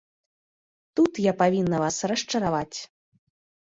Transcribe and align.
Тут 0.99 1.21
я 1.29 1.33
павінна 1.43 1.85
вас 1.87 2.03
расчараваць. 2.15 2.79